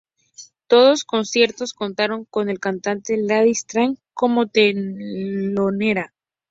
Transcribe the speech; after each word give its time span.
Todos 0.65 1.03
conciertos 1.03 1.75
contaron 1.75 2.25
con 2.25 2.47
la 2.47 2.55
cantante 2.55 3.15
Lady 3.17 3.53
Starlight 3.53 3.99
como 4.15 4.47
telonera. 4.47 6.11